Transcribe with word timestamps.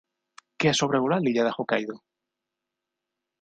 Què 0.63 0.71
ha 0.71 0.77
sobrevolat 0.79 1.27
l'illa 1.27 1.45
de 1.49 1.51
Hokkaido? 1.65 1.99